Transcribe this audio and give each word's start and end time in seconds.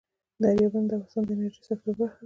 دریابونه 0.41 0.87
د 0.89 0.91
افغانستان 0.97 1.23
د 1.27 1.29
انرژۍ 1.33 1.61
سکتور 1.69 1.95
برخه 1.99 2.13
ده. 2.15 2.19